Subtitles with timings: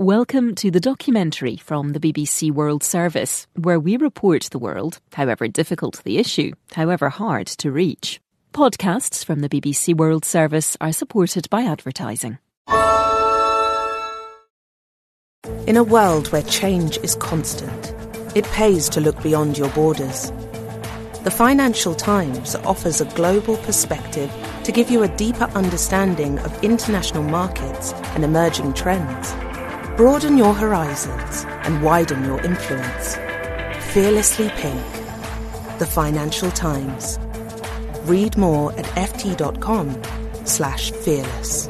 [0.00, 5.48] Welcome to the documentary from the BBC World Service, where we report the world, however
[5.48, 8.20] difficult the issue, however hard to reach.
[8.52, 12.38] Podcasts from the BBC World Service are supported by advertising.
[15.66, 17.92] In a world where change is constant,
[18.36, 20.30] it pays to look beyond your borders.
[21.24, 27.24] The Financial Times offers a global perspective to give you a deeper understanding of international
[27.24, 29.34] markets and emerging trends.
[29.98, 33.16] Broaden your horizons and widen your influence.
[33.92, 34.80] Fearlessly Pink.
[35.80, 37.18] The Financial Times.
[38.04, 40.00] Read more at ft.com
[40.44, 41.68] slash fearless.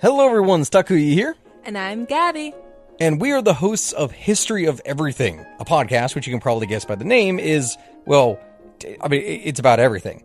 [0.00, 1.36] Hello everyone, Stakuyi here.
[1.64, 2.54] And I'm Gabby.
[2.98, 6.66] And we are the hosts of History of Everything, a podcast which you can probably
[6.66, 7.76] guess by the name is,
[8.06, 8.40] well,
[9.02, 10.24] I mean, it's about everything.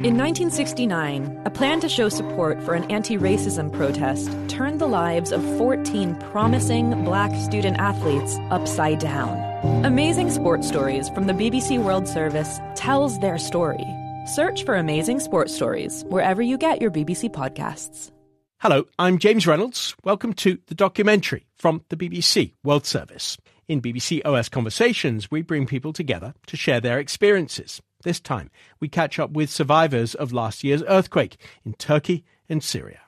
[0.00, 5.30] In 1969, a plan to show support for an anti racism protest turned the lives
[5.30, 9.38] of 14 promising black student athletes upside down.
[9.84, 13.86] Amazing Sports Stories from the BBC World Service tells their story.
[14.26, 18.10] Search for Amazing Sports Stories wherever you get your BBC podcasts.
[18.58, 19.94] Hello, I'm James Reynolds.
[20.02, 23.36] Welcome to the documentary from the BBC World Service.
[23.68, 27.80] In BBC OS Conversations, we bring people together to share their experiences.
[28.04, 33.00] This time, we catch up with survivors of last year's earthquake in Turkey and Syria.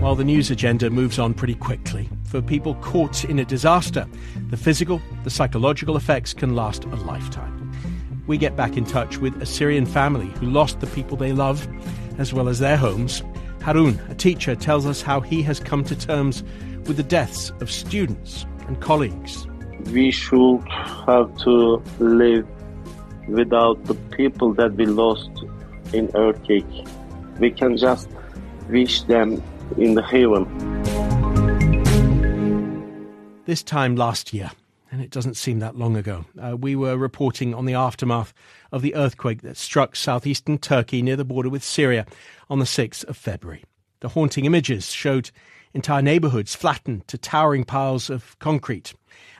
[0.00, 4.06] While the news agenda moves on pretty quickly, for people caught in a disaster,
[4.50, 7.64] the physical, the psychological effects can last a lifetime
[8.26, 11.68] we get back in touch with a Syrian family who lost the people they love,
[12.18, 13.22] as well as their homes.
[13.62, 16.42] Harun, a teacher, tells us how he has come to terms
[16.86, 19.46] with the deaths of students and colleagues.
[19.92, 20.66] We should
[21.06, 22.46] have to live
[23.28, 25.30] without the people that we lost
[25.92, 26.66] in earthquake.
[27.38, 28.08] We can just
[28.68, 29.42] wish them
[29.76, 30.44] in the heaven.
[33.46, 34.50] This time last year,
[34.90, 36.24] and it doesn't seem that long ago.
[36.40, 38.32] Uh, we were reporting on the aftermath
[38.72, 42.06] of the earthquake that struck southeastern Turkey near the border with Syria
[42.48, 43.64] on the 6th of February.
[44.00, 45.30] The haunting images showed
[45.74, 48.94] entire neighborhoods flattened to towering piles of concrete.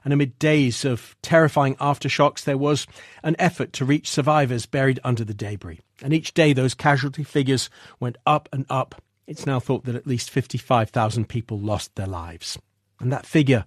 [0.05, 2.87] And amid days of terrifying aftershocks, there was
[3.23, 5.81] an effort to reach survivors buried under the debris.
[6.03, 9.01] And each day, those casualty figures went up and up.
[9.27, 12.59] It's now thought that at least 55,000 people lost their lives.
[13.01, 13.65] And that figure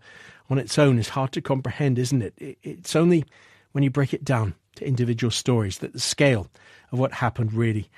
[0.49, 2.57] on its own is hard to comprehend, isn't it?
[2.61, 3.25] It's only
[3.71, 6.47] when you break it down to individual stories that the scale
[6.91, 7.89] of what happened really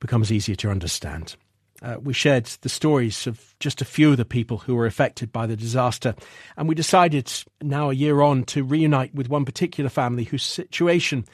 [0.00, 1.36] becomes easier to understand.
[1.84, 5.30] Uh, we shared the stories of just a few of the people who were affected
[5.30, 6.14] by the disaster,
[6.56, 7.30] and we decided
[7.60, 11.26] now a year on to reunite with one particular family whose situation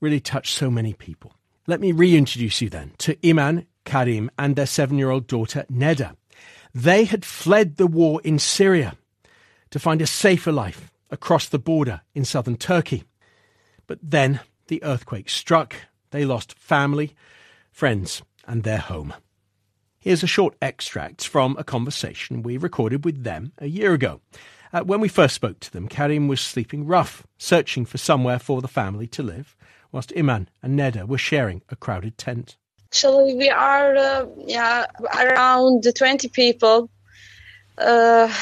[0.00, 1.32] really touched so many people.
[1.66, 6.16] Let me reintroduce you then to Iman, Karim, and their seven year old daughter, Nada.
[6.72, 8.94] They had fled the war in Syria
[9.70, 13.02] to find a safer life across the border in southern Turkey.
[13.88, 14.38] But then
[14.68, 15.74] the earthquake struck.
[16.12, 17.16] They lost family,
[17.72, 19.12] friends, and their home.
[20.06, 24.20] Here's a short extract from a conversation we recorded with them a year ago.
[24.72, 28.62] Uh, when we first spoke to them, Karim was sleeping rough, searching for somewhere for
[28.62, 29.56] the family to live,
[29.90, 32.56] whilst Iman and Nada were sharing a crowded tent.
[32.92, 36.88] Actually, we are uh, yeah around 20 people.
[37.76, 38.32] Uh,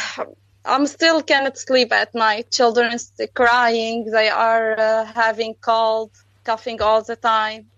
[0.66, 2.50] I'm still cannot sleep at night.
[2.50, 2.94] Children
[3.32, 4.04] crying.
[4.12, 6.10] They are uh, having cold,
[6.44, 7.70] coughing all the time.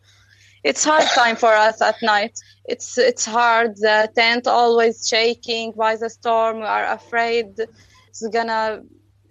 [0.66, 2.36] It's hard time for us at night.
[2.64, 3.76] It's it's hard.
[3.76, 6.56] The tent always shaking by the storm.
[6.58, 7.46] We are afraid
[8.08, 8.82] it's gonna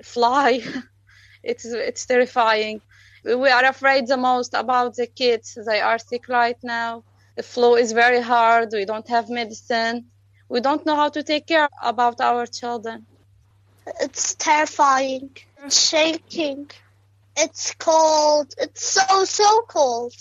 [0.02, 0.62] fly.
[1.44, 2.80] it's it's terrifying.
[3.26, 5.58] We are afraid the most about the kids.
[5.68, 7.04] They are sick right now.
[7.36, 8.70] The flu is very hard.
[8.72, 10.06] We don't have medicine.
[10.48, 13.06] We don't know how to take care about our children.
[14.00, 15.32] It's terrifying.
[15.66, 16.72] It's shaking.
[17.36, 18.54] It's cold.
[18.58, 20.16] It's so so cold.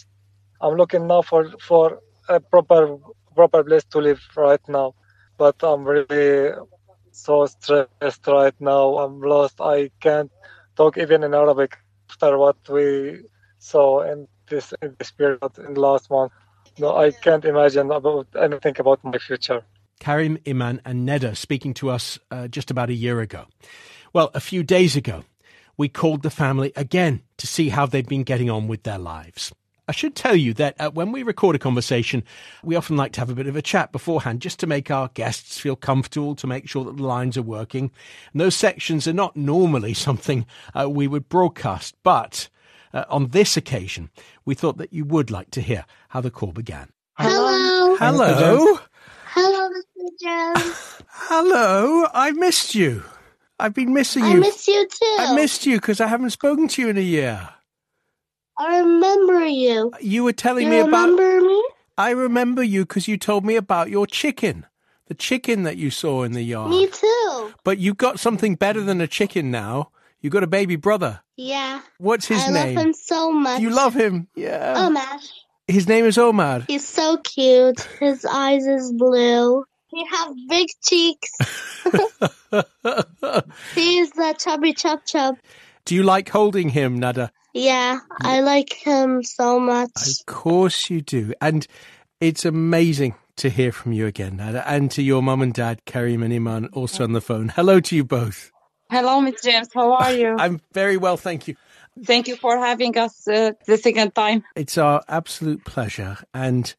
[0.64, 2.96] I'm looking now for for a proper
[3.36, 4.94] proper place to live right now,
[5.36, 6.54] but I'm really
[7.12, 8.96] so stressed right now.
[8.96, 9.60] I'm lost.
[9.60, 10.30] I can't
[10.74, 11.76] talk even in Arabic
[12.08, 13.24] after what we
[13.58, 16.32] saw, and this in this period in the last month.
[16.78, 19.62] No, I can't imagine about anything about my future.
[20.00, 23.44] Karim, Iman, and Nada speaking to us uh, just about a year ago.
[24.14, 25.24] Well, a few days ago,
[25.76, 29.52] we called the family again to see how they've been getting on with their lives.
[29.86, 32.24] I should tell you that uh, when we record a conversation,
[32.62, 35.08] we often like to have a bit of a chat beforehand just to make our
[35.08, 37.90] guests feel comfortable, to make sure that the lines are working.
[38.32, 40.46] And those sections are not normally something
[40.78, 42.48] uh, we would broadcast, but
[42.94, 44.10] uh, on this occasion,
[44.44, 46.88] we thought that you would like to hear how the call began.
[47.18, 47.96] Hello.
[47.96, 48.78] Hello.
[49.26, 50.08] Hello, Mr.
[50.22, 51.02] Jones.
[51.08, 52.06] Hello.
[52.14, 53.02] I missed you.
[53.58, 54.30] I've been missing you.
[54.30, 55.16] I missed you too.
[55.18, 57.50] I missed you because I haven't spoken to you in a year.
[58.58, 59.92] I remember you.
[60.00, 61.08] You were telling You me about.
[61.08, 61.64] remember me?
[61.98, 64.66] I remember you because you told me about your chicken,
[65.06, 66.70] the chicken that you saw in the yard.
[66.70, 67.52] Me too.
[67.64, 69.90] But you've got something better than a chicken now.
[70.20, 71.20] You've got a baby brother.
[71.36, 71.80] Yeah.
[71.98, 72.74] What's his I name?
[72.76, 73.60] love him so much.
[73.60, 74.28] You love him.
[74.34, 74.74] Yeah.
[74.76, 75.26] Oh, Mash.
[75.68, 76.64] His name is Omar.
[76.66, 77.80] He's so cute.
[78.00, 79.64] His eyes is blue.
[79.88, 81.30] He have big cheeks.
[83.74, 85.36] He's the chubby chub chub.
[85.84, 87.30] Do you like holding him, Nada?
[87.54, 89.90] Yeah, I like him so much.
[89.94, 91.32] Of course you do.
[91.40, 91.66] And
[92.20, 96.24] it's amazing to hear from you again, Nada, and to your mum and dad, Karim
[96.24, 97.50] and Iman, also on the phone.
[97.50, 98.50] Hello to you both.
[98.90, 99.68] Hello, Miss James.
[99.72, 100.34] How are you?
[100.38, 101.54] I'm very well, thank you.
[102.04, 104.42] Thank you for having us uh, the second time.
[104.56, 106.18] It's our absolute pleasure.
[106.34, 106.74] And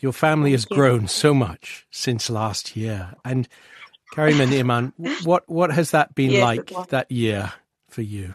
[0.00, 0.76] your family has you.
[0.76, 3.14] grown so much since last year.
[3.24, 3.48] And
[4.12, 4.92] Karim and Iman,
[5.22, 7.52] what, what has that been Yes, like that year
[7.88, 8.34] for you?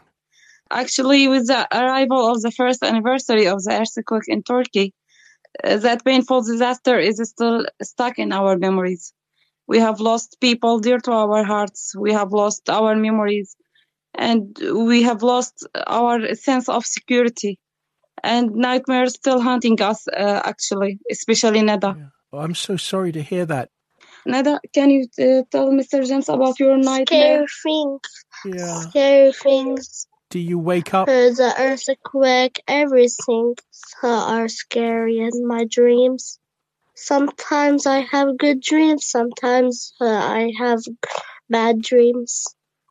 [0.72, 4.94] Actually, with the arrival of the first anniversary of the earthquake in Turkey,
[5.64, 9.14] uh, that painful disaster is still stuck in our memories.
[9.68, 11.94] We have lost people dear to our hearts.
[11.98, 13.56] We have lost our memories
[14.14, 17.60] and we have lost our sense of security.
[18.24, 22.12] And nightmares still haunting us, uh, actually, especially Nada.
[22.34, 23.70] Oh, I'm so sorry to hear that.
[24.26, 26.08] Nada, can you uh, tell Mr.
[26.08, 27.46] James about your nightmare?
[27.48, 28.00] Scary things.
[28.46, 28.80] Yeah.
[28.90, 30.08] Scary things.
[30.40, 31.08] You wake up?
[31.08, 33.56] Uh, the earthquake, everything
[34.04, 36.40] uh, are scary in my dreams.
[36.96, 40.82] Sometimes I have good dreams, sometimes uh, I have
[41.50, 42.46] bad dreams.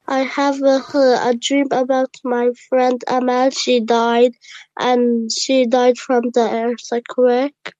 [0.06, 3.50] I have a, a dream about my friend Amal.
[3.50, 4.32] She died,
[4.78, 7.72] and she died from the earthquake.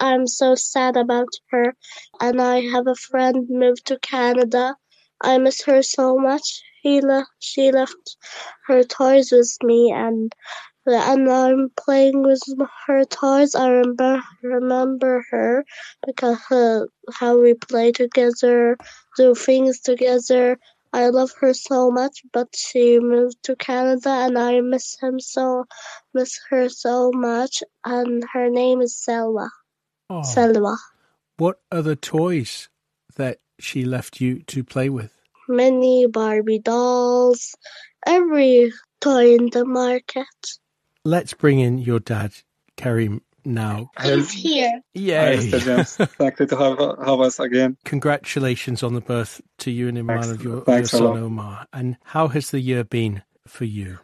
[0.00, 1.76] I'm so sad about her,
[2.20, 4.76] and I have a friend moved to Canada.
[5.20, 6.62] I miss her so much.
[6.82, 8.16] She left
[8.66, 10.32] her toys with me, and
[10.84, 12.42] and I'm playing with
[12.86, 13.54] her toys.
[13.54, 15.64] I remember remember her
[16.04, 16.38] because
[17.12, 18.76] how we play together,
[19.16, 20.58] do things together.
[20.92, 25.64] I love her so much, but she moved to Canada, and I miss him so,
[26.12, 27.62] miss her so much.
[27.84, 29.48] And her name is Selma.
[30.10, 30.76] Oh, Selma.
[31.38, 32.68] what other toys
[33.16, 35.21] that she left you to play with?
[35.48, 37.54] Many Barbie dolls,
[38.06, 40.26] every toy in the market.
[41.04, 42.32] Let's bring in your dad,
[42.76, 43.90] Karim, now.
[44.02, 44.70] He's here.
[44.70, 45.50] Hi, Yay!
[45.50, 45.96] James.
[45.96, 47.76] Thank you to have, have us again.
[47.84, 50.30] Congratulations on the birth to you and Iman Thanks.
[50.30, 51.16] of your, your son lot.
[51.16, 51.66] Omar.
[51.72, 53.98] And how has the year been for you?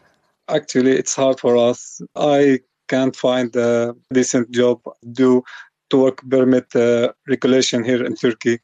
[0.48, 2.00] Actually, it's hard for us.
[2.16, 4.80] I can't find a decent job
[5.12, 5.44] due
[5.90, 8.58] to work permit uh, regulation here in Turkey.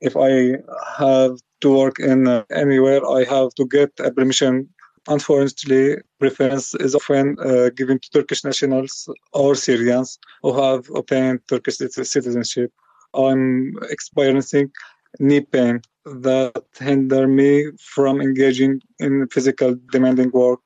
[0.00, 0.58] If I
[0.98, 4.68] have to work in uh, anywhere, I have to get a permission.
[5.08, 11.76] Unfortunately, preference is often uh, given to Turkish nationals or Syrians who have obtained Turkish
[11.76, 12.72] citizenship.
[13.14, 14.70] I'm experiencing
[15.18, 20.60] knee pain that hinder me from engaging in physical demanding work.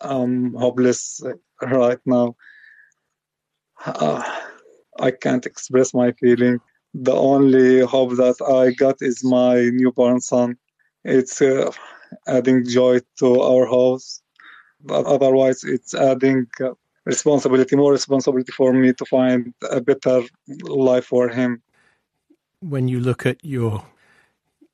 [0.00, 1.22] I'm hopeless
[1.62, 2.34] right now.
[3.84, 4.22] Uh,
[4.98, 6.60] I can't express my feeling.
[6.98, 10.56] The only hope that I got is my newborn son.
[11.04, 11.70] It's uh,
[12.26, 14.22] adding joy to our house.
[14.82, 16.70] But otherwise, it's adding uh,
[17.04, 20.22] responsibility, more responsibility for me to find a better
[20.62, 21.62] life for him.
[22.60, 23.84] When you look at your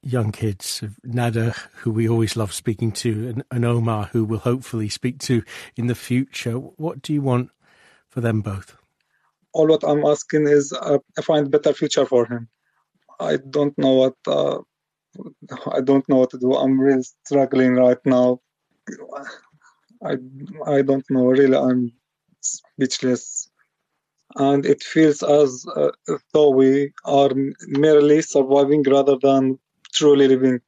[0.01, 4.89] young kids, Nada, who we always love speaking to, and, and Omar, who we'll hopefully
[4.89, 5.43] speak to
[5.75, 7.51] in the future, what do you want
[8.09, 8.77] for them both?
[9.55, 12.49] All what I'm asking is uh, find better future for him.
[13.21, 14.59] I don't know what uh,
[15.73, 16.55] I don't know what to do.
[16.55, 18.41] I'm really struggling right now.
[20.05, 20.17] I
[20.67, 21.57] I don't know really.
[21.57, 21.93] I'm
[22.41, 23.51] speechless,
[24.37, 25.91] and it feels as uh,
[26.33, 27.31] though we are
[27.69, 29.59] merely surviving rather than
[29.93, 30.61] truly living.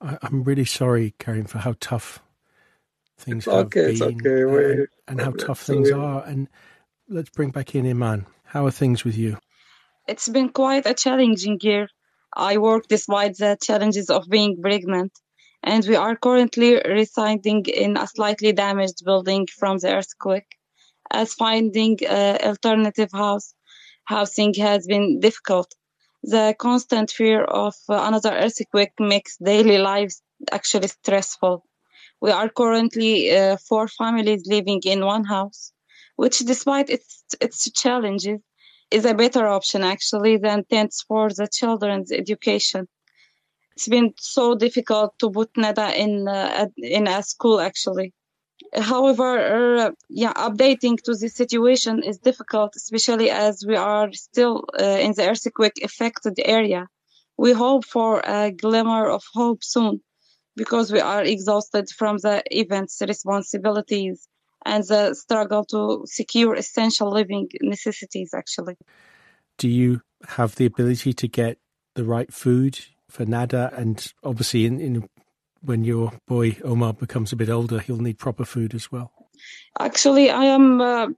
[0.00, 2.22] I, I'm really sorry, Karim, for how tough
[3.18, 4.44] things It's have okay, been it's okay.
[4.44, 6.24] We- and, and how tough things we- are.
[6.24, 6.48] And
[7.10, 8.26] let's bring back in Iman.
[8.44, 9.36] How are things with you?
[10.06, 11.88] It's been quite a challenging year.
[12.34, 15.12] I work despite the challenges of being pregnant,
[15.62, 20.56] and we are currently residing in a slightly damaged building from the earthquake.
[21.10, 23.54] As finding uh, alternative house
[24.04, 25.74] housing has been difficult.
[26.22, 31.64] The constant fear of another earthquake makes daily lives actually stressful.
[32.20, 35.72] We are currently uh, four families living in one house,
[36.20, 37.10] which, despite its
[37.46, 38.40] its challenges,
[38.96, 42.82] is a better option actually than tents for the children's education.
[43.74, 46.66] It's been so difficult to put Nada in uh,
[46.98, 48.08] in a school actually.
[48.92, 49.90] However, uh,
[50.22, 55.24] yeah, updating to the situation is difficult, especially as we are still uh, in the
[55.30, 56.82] earthquake affected area.
[57.44, 58.10] We hope for
[58.40, 59.94] a glimmer of hope soon
[60.62, 64.18] because we are exhausted from the event's responsibilities
[64.64, 68.76] and the struggle to secure essential living necessities, actually.
[69.58, 71.58] Do you have the ability to get
[71.94, 73.72] the right food for Nada?
[73.76, 75.08] And obviously, in, in
[75.62, 79.12] when your boy Omar becomes a bit older, he'll need proper food as well.
[79.78, 81.08] Actually, I am uh,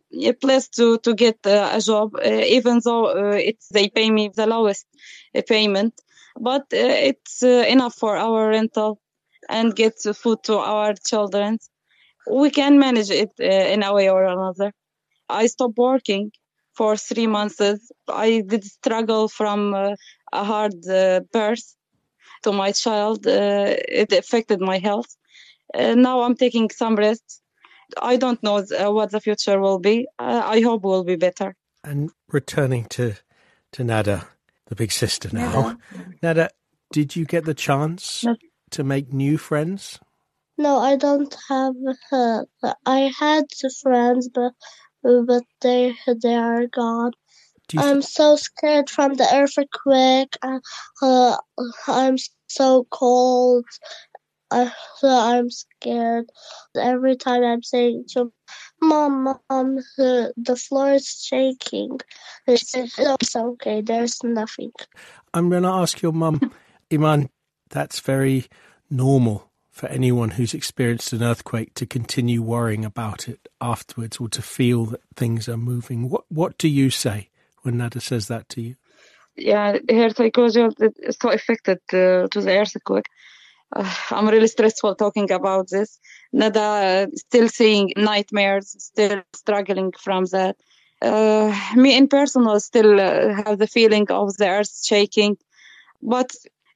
[0.41, 4.29] blessed to to get uh, a job, uh, even though uh, it's they pay me
[4.29, 4.87] the lowest
[5.35, 6.01] uh, payment,
[6.39, 9.01] but uh, it's enough for our rental
[9.49, 11.59] and get food to our children.
[12.31, 14.73] We can manage it in a way or another.
[15.29, 16.33] I stopped working
[16.75, 17.61] for three months.
[18.09, 20.75] I did struggle from a hard
[21.33, 21.77] birth
[22.43, 23.27] to my child.
[23.27, 25.17] Uh, it affected my health.
[25.75, 27.41] Uh, now I'm taking some rest.
[28.01, 30.07] I don't know what the future will be.
[30.19, 31.55] Uh, I hope will be better.
[31.85, 33.15] And returning to
[33.73, 34.29] to Nada,
[34.67, 35.53] the big sister now.
[35.53, 35.79] Nada,
[36.23, 36.51] Nada
[36.93, 38.37] did you get the chance no.
[38.71, 39.99] to make new friends?
[40.59, 41.75] No, I don't have.
[42.11, 42.45] Uh,
[42.87, 43.47] I had
[43.83, 44.53] friends, but
[45.03, 47.13] but they they are gone.
[47.77, 50.37] I'm so scared from the earthquake.
[50.43, 50.61] Uh,
[51.01, 51.37] uh,
[51.87, 52.17] I'm
[52.47, 53.65] so cold.
[54.51, 54.71] Uh,
[55.03, 56.27] I'm scared.
[56.77, 58.33] Every time I'm saying to
[58.83, 61.99] Mom, Mom, the, the floor is shaking.
[62.47, 62.75] It's
[63.35, 64.73] okay, there's nothing.
[65.33, 66.53] I'm going to ask your mum,
[66.93, 67.31] Iman,
[67.71, 68.47] that's very
[68.91, 69.52] normal
[69.83, 74.85] for anyone who's experienced an earthquake to continue worrying about it afterwards or to feel
[74.85, 76.09] that things are moving.
[76.09, 77.31] What, what do you say?
[77.63, 78.77] when Nada says that to you?
[79.37, 83.07] Yeah, her psychology is so affected uh, to the earthquake.
[83.75, 85.99] Uh, I'm really stressful talking about this.
[86.33, 90.57] Nada uh, still seeing nightmares, still struggling from that.
[91.01, 95.39] Uh, me in personal still uh, have the feeling of the earth shaking,
[96.01, 96.31] but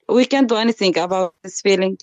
[0.09, 1.99] we can't do anything about this feeling.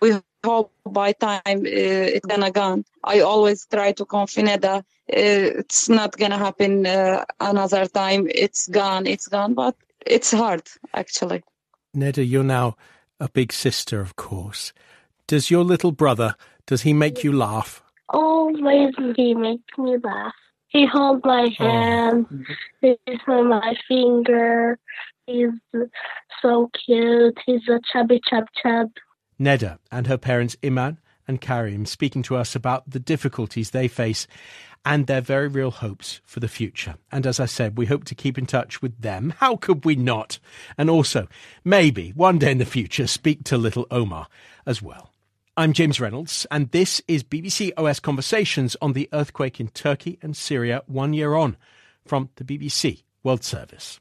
[0.00, 2.84] We hope by time uh, it's gonna gone.
[3.02, 8.26] I always try to convince Nada uh, it's not gonna happen uh, another time.
[8.30, 9.06] It's gone.
[9.06, 9.54] It's gone.
[9.54, 10.62] But it's hard
[10.94, 11.42] actually.
[11.92, 12.76] Nada, you're now
[13.20, 14.72] a big sister, of course.
[15.26, 16.36] Does your little brother?
[16.66, 17.82] Does he make you laugh?
[18.08, 20.34] Always, he makes me laugh.
[20.68, 21.64] He holds my oh.
[21.64, 22.26] hand.
[22.32, 22.54] Oh.
[23.06, 24.78] He's on my finger.
[25.26, 25.50] He's
[26.42, 27.38] so cute.
[27.46, 28.90] He's a chubby chub chub.
[29.38, 34.26] Nada and her parents Iman and Karim speaking to us about the difficulties they face
[34.84, 36.96] and their very real hopes for the future.
[37.10, 39.34] And as I said, we hope to keep in touch with them.
[39.38, 40.38] How could we not?
[40.76, 41.26] And also,
[41.64, 44.28] maybe one day in the future, speak to little Omar
[44.66, 45.10] as well.
[45.56, 50.36] I'm James Reynolds, and this is BBC OS Conversations on the earthquake in Turkey and
[50.36, 51.56] Syria one year on
[52.04, 54.00] from the BBC World Service.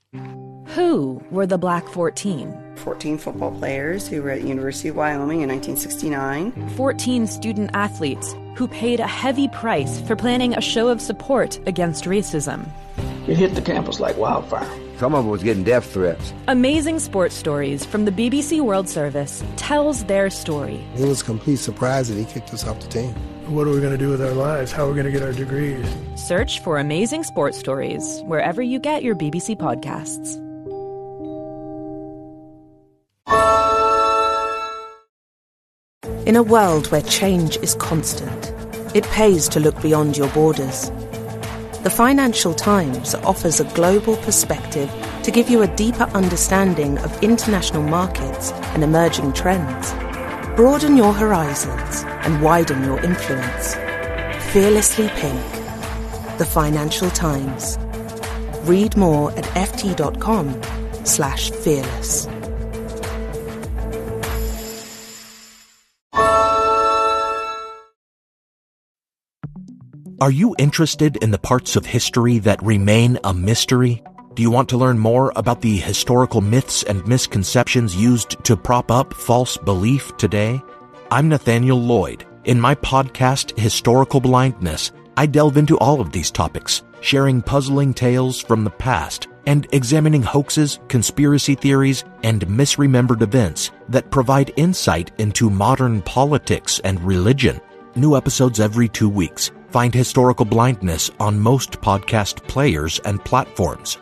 [0.75, 2.75] Who were the Black 14?
[2.75, 6.69] 14 football players who were at University of Wyoming in 1969.
[6.75, 12.03] 14 student athletes who paid a heavy price for planning a show of support against
[12.03, 12.69] racism.
[13.25, 14.69] It hit the campus like wildfire.
[14.97, 16.33] Some of them was getting death threats.
[16.49, 20.83] Amazing sports stories from the BBC World Service tells their story.
[20.97, 23.15] It was a complete surprise that he kicked us off the team.
[23.47, 24.71] What are we going to do with our lives?
[24.71, 25.85] How are we going to get our degrees?
[26.15, 30.39] Search for Amazing Sports Stories wherever you get your BBC podcasts.
[36.25, 38.53] In a world where change is constant,
[38.95, 40.89] it pays to look beyond your borders.
[41.83, 44.89] The Financial Times offers a global perspective
[45.23, 49.91] to give you a deeper understanding of international markets and emerging trends.
[50.55, 53.73] Broaden your horizons and widen your influence.
[54.53, 55.41] Fearlessly Pink.
[56.37, 57.79] The Financial Times.
[58.61, 60.61] Read more at ft.com
[61.05, 62.27] slash fearless.
[70.21, 74.03] Are you interested in the parts of history that remain a mystery?
[74.35, 78.89] Do you want to learn more about the historical myths and misconceptions used to prop
[78.89, 80.59] up false belief today?
[81.11, 82.25] I'm Nathaniel Lloyd.
[82.45, 88.41] In my podcast, Historical Blindness, I delve into all of these topics, sharing puzzling tales
[88.41, 95.51] from the past and examining hoaxes, conspiracy theories, and misremembered events that provide insight into
[95.51, 97.61] modern politics and religion.
[97.95, 99.51] New episodes every two weeks.
[99.69, 103.99] Find Historical Blindness on most podcast players and platforms.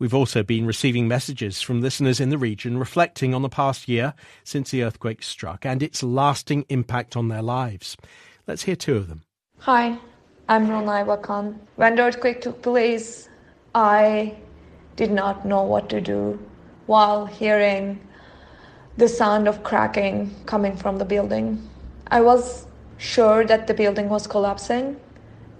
[0.00, 4.14] We've also been receiving messages from listeners in the region reflecting on the past year
[4.44, 7.96] since the earthquake struck and its lasting impact on their lives.
[8.46, 9.24] Let's hear two of them.
[9.58, 9.98] Hi,
[10.48, 11.58] I'm Ronay Bakan.
[11.74, 13.28] When the earthquake took place,
[13.74, 14.36] I
[14.94, 16.38] did not know what to do
[16.86, 17.98] while hearing
[18.96, 21.68] the sound of cracking coming from the building.
[22.06, 22.66] I was
[22.98, 24.96] sure that the building was collapsing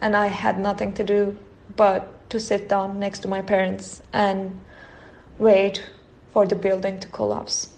[0.00, 1.36] and I had nothing to do
[1.76, 4.60] but to sit down next to my parents and
[5.38, 5.82] wait
[6.32, 7.70] for the building to collapse.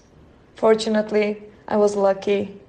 [0.57, 2.61] Fortunately, I was lucky.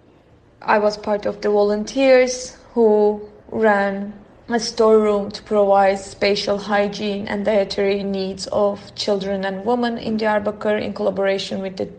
[0.61, 4.13] I was part of the volunteers who ran
[4.47, 10.81] a storeroom to provide spatial hygiene and dietary needs of children and women in Diyarbakir
[10.81, 11.89] in collaboration with the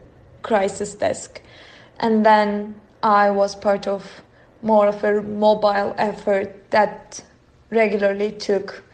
[0.43, 1.41] crisis desk.
[1.99, 4.23] And then I was part of
[4.63, 7.23] more of a mobile effort that
[7.73, 8.85] regularly took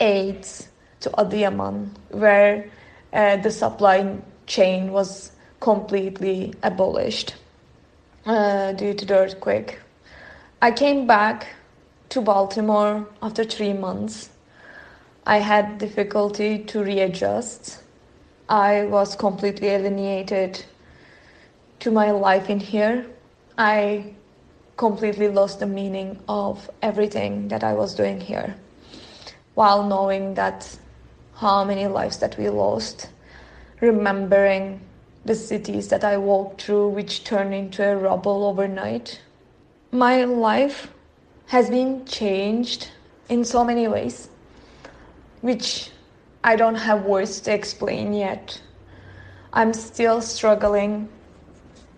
[0.00, 0.68] aids
[1.00, 2.70] to Adiyaman, where
[3.12, 7.34] uh, the supply chain was completely abolished
[8.26, 9.80] uh, due to the earthquake.
[10.60, 11.48] I came back
[12.10, 14.30] to Baltimore after three months.
[15.26, 17.82] I had difficulty to readjust.
[18.48, 20.64] I was completely alienated
[21.80, 23.06] to my life in here.
[23.56, 24.14] I
[24.78, 28.56] completely lost the meaning of everything that I was doing here
[29.54, 30.78] while knowing that
[31.34, 33.08] how many lives that we lost,
[33.80, 34.80] remembering
[35.24, 39.20] the cities that I walked through which turned into a rubble overnight.
[39.90, 40.92] My life
[41.46, 42.92] has been changed
[43.28, 44.28] in so many ways,
[45.40, 45.90] which
[46.44, 48.62] I don't have words to explain yet.
[49.52, 51.08] I'm still struggling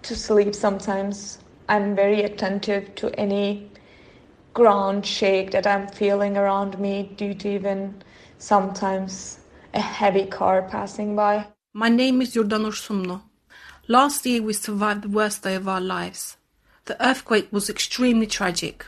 [0.02, 1.38] to sleep sometimes.
[1.70, 3.70] I'm very attentive to any
[4.54, 8.02] ground shake that I'm feeling around me due to even
[8.38, 9.38] sometimes
[9.72, 11.46] a heavy car passing by.
[11.72, 13.22] My name is Yurdanur Sumno.
[13.86, 16.38] Last year we survived the worst day of our lives.
[16.86, 18.84] The earthquake was extremely tragic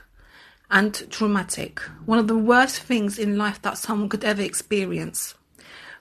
[0.68, 5.36] and traumatic, one of the worst things in life that someone could ever experience.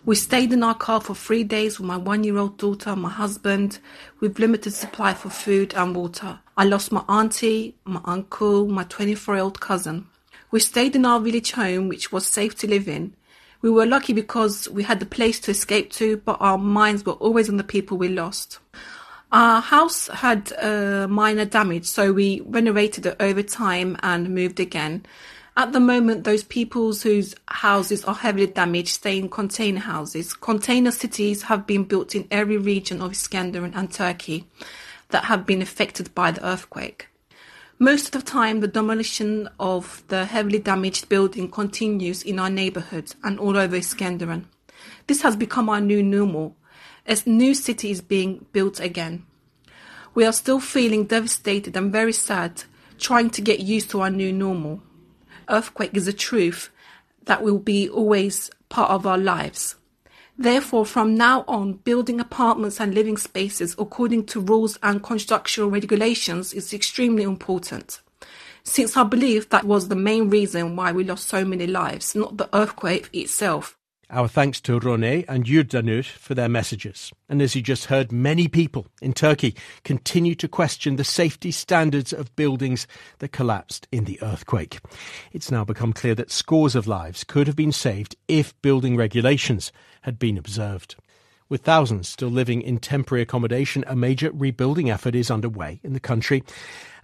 [0.04, 3.04] We stayed in our car for three days with my one year old daughter and
[3.04, 3.78] my husband,
[4.20, 6.39] with limited supply for food and water.
[6.62, 10.06] I lost my auntie, my uncle, my 24 year old cousin.
[10.52, 13.15] We stayed in our village home, which was safe to live in.
[13.63, 17.13] We were lucky because we had the place to escape to, but our minds were
[17.13, 18.60] always on the people we lost.
[19.32, 25.04] Our house had uh, minor damage, so we renovated it over time and moved again.
[25.58, 30.36] At the moment, those peoples whose houses are heavily damaged stay in container houses.
[30.36, 34.45] Container cities have been built in every region of Iskenderun and Turkey
[35.12, 37.08] that have been affected by the earthquake.
[37.80, 43.15] Most of the time, the demolition of the heavily damaged building continues in our neighborhoods
[43.24, 44.45] and all over Iskenderun.
[45.08, 46.56] This has become our new normal,
[47.06, 49.26] as new city is being built again.
[50.13, 52.63] We are still feeling devastated and very sad,
[53.00, 54.82] trying to get used to our new normal
[55.52, 56.69] earthquake is a truth
[57.26, 59.76] that will be always part of our lives.
[60.38, 66.54] Therefore, from now on, building apartments and living spaces according to rules and constructional regulations
[66.54, 68.00] is extremely important.
[68.63, 72.38] Since I believe that was the main reason why we lost so many lives, not
[72.38, 73.78] the earthquake itself.
[74.13, 77.13] Our thanks to Rone and Yurdanur for their messages.
[77.30, 82.12] And as you just heard, many people in Turkey continue to question the safety standards
[82.12, 82.88] of buildings
[83.19, 84.82] that collapsed in the earthquake.
[85.32, 89.71] It's now become clear that scores of lives could have been saved if building regulations
[90.02, 90.97] had been observed.
[91.47, 96.02] With thousands still living in temporary accommodation, a major rebuilding effort is underway in the
[96.02, 96.43] country.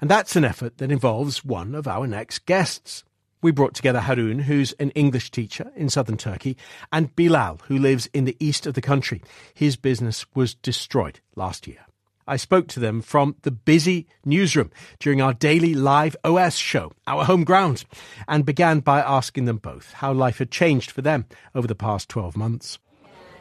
[0.02, 3.06] And that's an effort that involves one of our next guests.
[3.41, 6.58] We brought together Harun, who's an English teacher in southern Turkey,
[6.91, 9.21] and Bilal, who lives in the east of the country.
[9.54, 11.86] His business was destroyed last year.
[12.28, 17.23] I spoke to them from the busy newsroom during our daily live OS show, our
[17.23, 17.86] home ground,
[18.28, 22.10] and began by asking them both how life had changed for them over the past
[22.10, 22.80] 12 months.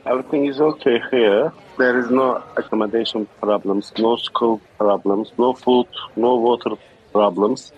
[0.04, 1.52] Everything is okay here.
[1.78, 6.76] There is no accommodation problems, no school problems, no food, no water
[7.12, 7.72] problems.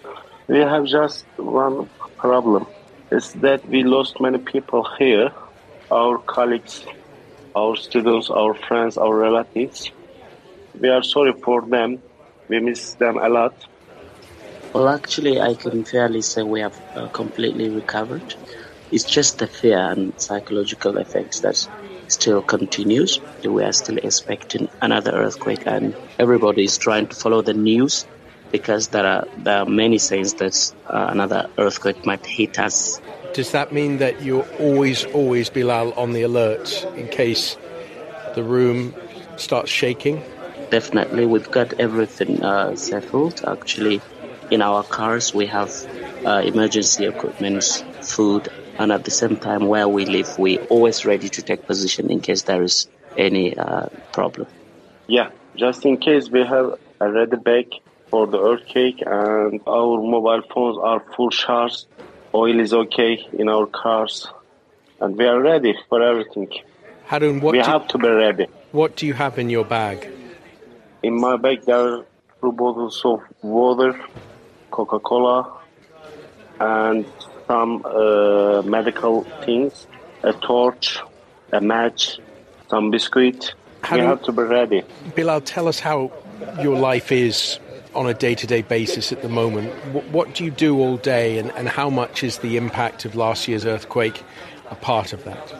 [0.48, 2.66] We have just one problem.
[3.10, 5.30] Is that we lost many people here,
[5.90, 6.84] our colleagues,
[7.54, 9.90] our students, our friends, our relatives.
[10.74, 12.02] We are sorry for them.
[12.48, 13.54] We miss them a lot.
[14.72, 18.34] Well, actually, I can fairly say we have uh, completely recovered.
[18.90, 21.56] It's just the fear and psychological effects that
[22.08, 23.20] still continues.
[23.44, 28.06] We are still expecting another earthquake, and everybody is trying to follow the news
[28.50, 33.00] because there are there are many signs that uh, another earthquake might hit us.
[33.34, 37.56] Does that mean that you're always, always, Bilal, on the alert in case
[38.34, 38.94] the room
[39.36, 40.22] starts shaking?
[40.70, 43.42] Definitely, we've got everything uh, settled.
[43.46, 44.00] Actually,
[44.50, 45.70] in our cars, we have
[46.24, 51.28] uh, emergency equipment, food, and at the same time, where we live, we're always ready
[51.28, 54.46] to take position in case there is any uh, problem.
[55.06, 57.72] Yeah, just in case we have a ready bag
[58.10, 61.84] for the earthquake, and our mobile phones are full charge.
[62.34, 64.26] Oil is okay in our cars,
[65.00, 66.50] and we are ready for everything.
[67.06, 68.46] Harun, what we do, have to be ready.
[68.72, 70.10] what do you have in your bag?
[71.02, 72.06] In my bag, there are
[72.40, 73.98] two bottles of water,
[74.70, 75.58] Coca Cola,
[76.60, 77.06] and
[77.46, 79.86] some uh, medical things,
[80.22, 80.98] a torch,
[81.52, 82.18] a match,
[82.68, 83.54] some biscuit.
[83.82, 84.82] How we have to be ready.
[85.14, 86.10] Bilal, tell us how
[86.60, 87.58] your life is
[87.98, 89.72] on a day to day basis at the moment.
[89.92, 93.16] Wh- What do you do all day, and, and how much is the impact of
[93.16, 94.22] last year's earthquake
[94.70, 95.52] a part of that?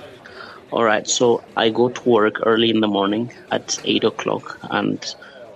[0.70, 5.05] All right, so I go to work early in the morning at 8 o'clock and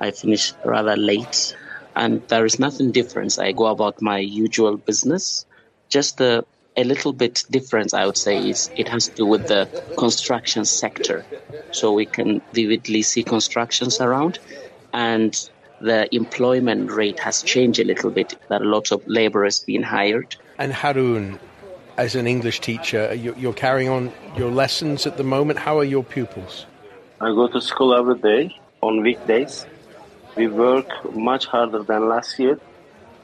[0.00, 1.54] I finish rather late.
[1.94, 3.38] And there is nothing different.
[3.38, 5.44] I go about my usual business.
[5.90, 6.44] Just a,
[6.76, 9.68] a little bit difference, I would say, is it has to do with the
[9.98, 11.26] construction sector.
[11.70, 14.38] So we can vividly see constructions around
[14.94, 15.34] and
[15.82, 18.36] the employment rate has changed a little bit.
[18.48, 20.36] There are lot of laborers being hired.
[20.58, 21.38] And Harun,
[21.96, 25.58] as an English teacher, you- you're carrying on your lessons at the moment.
[25.58, 26.66] How are your pupils?
[27.20, 29.66] I go to school every day on weekdays.
[30.36, 32.58] We work much harder than last year.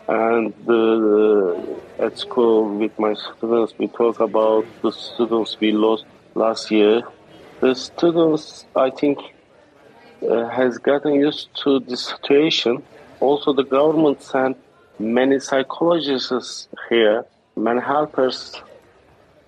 [0.08, 6.70] And uh, at school with my students, we talk about the students we lost last
[6.70, 7.02] year.
[7.60, 9.18] The students, I think,
[10.22, 12.82] uh, has gotten used to the situation.
[13.20, 14.56] Also, the government sent
[14.98, 17.24] many psychologists here,
[17.56, 18.54] many helpers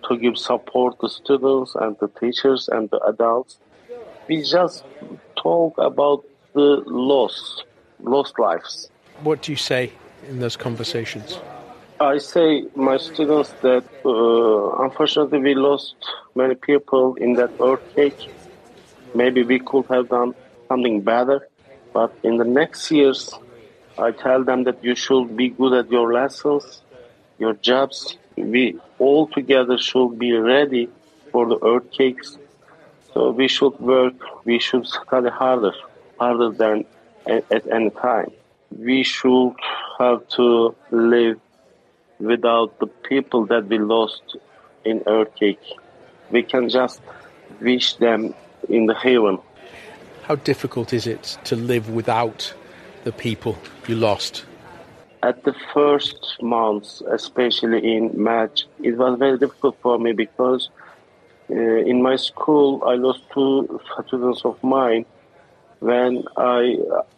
[0.08, 3.58] to give support to students and the teachers and the adults.
[4.28, 4.84] We just
[5.36, 7.62] talk about the loss,
[8.00, 8.90] lost lives.
[9.22, 9.92] What do you say
[10.28, 11.38] in those conversations?
[12.00, 15.94] I say my students that uh, unfortunately we lost
[16.34, 18.18] many people in that earthquake.
[19.14, 20.34] Maybe we could have done
[20.70, 21.38] something better,
[21.92, 23.20] but in the next years,
[23.98, 26.64] I tell them that you should be good at your lessons,
[27.38, 28.16] your jobs.
[28.36, 28.64] We
[28.98, 30.84] all together should be ready
[31.32, 32.38] for the earthquakes.
[33.12, 35.74] So we should work, we should study harder,
[36.20, 36.84] harder than
[37.26, 38.30] at, any time.
[38.88, 39.56] We should
[39.98, 41.40] have to live
[42.20, 44.36] without the people that we lost
[44.84, 45.66] in earthquake.
[46.30, 47.00] We can just
[47.60, 48.34] wish them
[48.68, 49.38] in the heaven.
[50.22, 52.54] How difficult is it to live without
[53.04, 54.44] the people you lost?
[55.22, 60.70] At the first months, especially in March, it was very difficult for me because
[61.50, 65.04] uh, in my school I lost two students of mine.
[65.80, 66.76] When I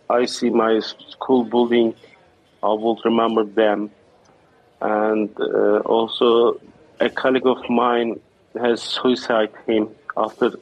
[0.09, 1.95] I see my school building,
[2.63, 3.91] I will remember them.
[4.81, 6.61] And uh, also,
[7.01, 8.21] a colleague of mine
[8.61, 10.53] has suicided him after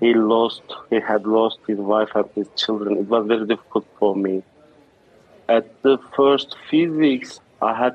[0.00, 2.98] he lost he had lost his wife and his children.
[2.98, 4.42] It was very difficult for me.
[5.48, 7.94] At the first few weeks, I had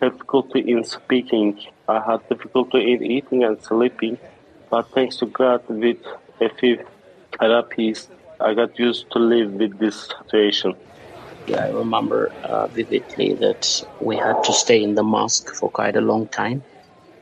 [0.00, 1.58] difficulty in speaking.
[1.88, 4.18] I had difficulty in eating and sleeping.
[4.70, 5.98] But thanks to God, with
[6.40, 6.84] a few
[7.40, 8.08] therapies,
[8.40, 10.74] I got used to live with this situation.
[11.46, 15.96] Yeah, I remember uh, vividly that we had to stay in the mosque for quite
[15.96, 16.62] a long time.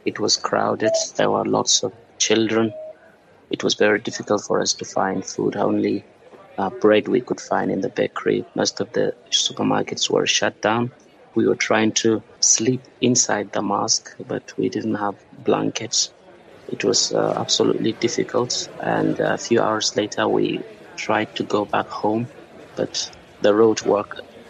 [0.04, 0.92] It was crowded.
[1.16, 2.72] There were lots of children.
[3.52, 5.56] It was very difficult for us to find food.
[5.56, 6.08] Only
[6.58, 8.46] uh, bread we could find in the bakery.
[8.56, 10.92] Most of the supermarkets were shut down.
[11.36, 16.12] We were trying to sleep inside the mosque, but we didn't have blankets.
[16.68, 18.68] It was uh, absolutely difficult.
[18.80, 22.32] And a few hours later, we tried to go back home,
[22.76, 23.10] but
[23.40, 24.06] the road was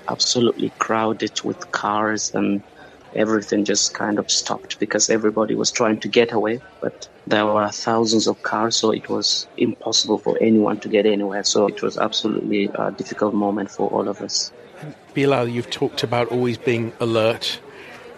[0.09, 2.65] absolutely crowded with cars and
[3.14, 7.68] everything just kind of stopped because everybody was trying to get away but there were
[7.68, 11.98] thousands of cars so it was impossible for anyone to get anywhere so it was
[11.98, 14.53] absolutely a difficult moment for all of us
[15.14, 17.61] Bilal, you've talked about always being alert,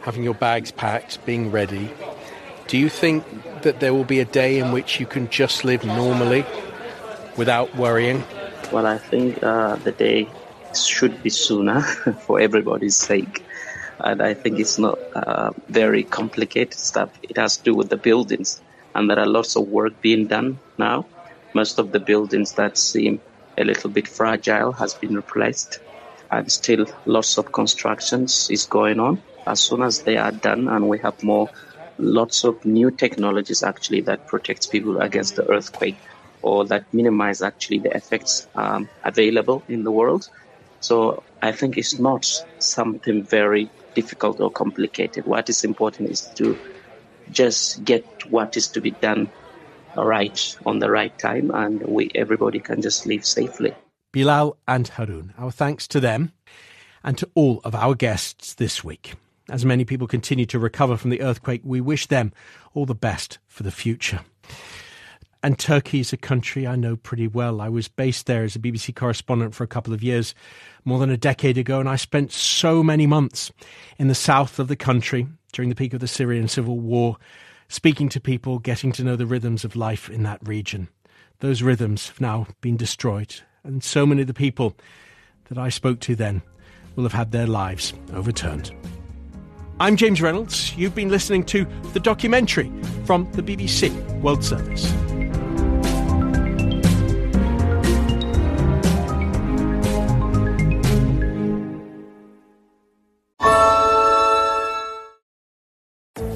[0.02, 1.90] having your bags packed, being ready.
[2.68, 3.24] Do you think
[3.62, 6.44] that there will be a day in which you can just live normally
[7.37, 8.24] without worrying?
[8.72, 10.28] Well, I think uh, the day
[10.74, 11.83] should be sooner
[12.20, 13.44] for everybody's sake.
[14.05, 17.11] And I think it's not uh, very complicated stuff.
[17.23, 18.61] It has to do with the buildings.
[18.95, 21.09] And there are lots of work being done now.
[21.55, 23.23] Most of the buildings that seem
[23.57, 25.81] a little bit fragile has been replaced.
[26.31, 29.23] And still lots of constructions is going on.
[29.47, 31.49] As soon as they are done and we have more,
[31.97, 35.97] lots of new technologies actually that protects people against the earthquake
[36.43, 40.29] or that minimize actually the effects um, available in the world.
[40.81, 42.27] So I think it's not
[42.59, 45.26] something very difficult or complicated.
[45.26, 46.59] What is important is to
[47.30, 49.30] just get what is to be done
[49.96, 53.74] right on the right time, and we everybody can just live safely.
[54.12, 56.33] Bilal and Harun, our thanks to them
[57.02, 59.14] and to all of our guests this week.
[59.50, 62.33] As many people continue to recover from the earthquake, we wish them
[62.72, 64.20] all the best for the future.
[65.44, 67.61] And Turkey is a country I know pretty well.
[67.61, 70.35] I was based there as a BBC correspondent for a couple of years
[70.87, 73.52] more than a decade ago, and I spent so many months
[73.98, 77.18] in the south of the country during the peak of the Syrian civil war,
[77.68, 80.88] speaking to people, getting to know the rhythms of life in that region.
[81.40, 84.74] Those rhythms have now been destroyed, and so many of the people
[85.50, 86.40] that I spoke to then
[86.96, 88.74] will have had their lives overturned.
[89.78, 90.74] I'm James Reynolds.
[90.74, 92.72] You've been listening to the documentary
[93.04, 94.90] from the BBC World Service.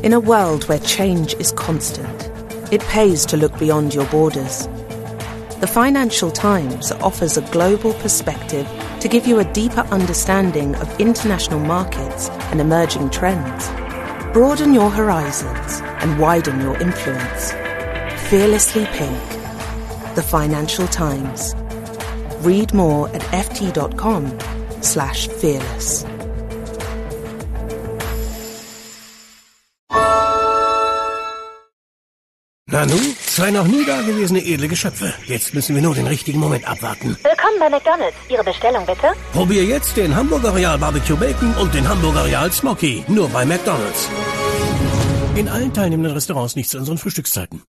[0.09, 2.31] In a world where change is constant,
[2.73, 4.67] it pays to look beyond your borders.
[5.61, 8.67] The Financial Times offers a global perspective
[9.01, 13.69] to give you a deeper understanding of international markets and emerging trends.
[14.33, 17.53] Broaden your horizons and widen your influence.
[18.31, 19.23] Fearlessly Pink.
[20.15, 21.55] The Financial Times.
[22.47, 24.39] Read more at ft.com
[24.81, 26.07] slash fearless.
[32.79, 32.95] Nanu,
[33.27, 35.13] zwei noch nie dagewesene edle Geschöpfe.
[35.27, 37.17] Jetzt müssen wir nur den richtigen Moment abwarten.
[37.25, 38.15] Willkommen bei McDonalds.
[38.29, 39.09] Ihre Bestellung bitte?
[39.33, 43.03] Probier jetzt den Hamburger Real Barbecue Bacon und den Hamburger Real Smoky.
[43.09, 44.09] Nur bei McDonalds.
[45.35, 47.65] In allen teilnehmenden Restaurants nicht zu unseren Frühstückszeiten.